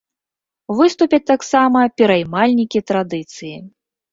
Выступяць 0.79 1.27
таксама 1.31 1.79
пераймальнікі 2.01 2.85
традыцыі. 2.89 3.55